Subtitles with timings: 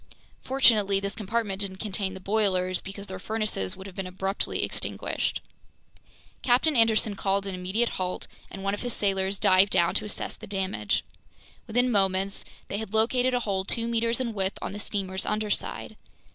[0.41, 5.41] Fortunately this compartment didn't contain the boilers, because their furnaces would have been abruptly extinguished.
[6.41, 10.35] Captain Anderson called an immediate halt, and one of his sailors dived down to assess
[10.35, 11.03] the damage.
[11.67, 15.95] Within moments they had located a hole two meters in width on the steamer's underside.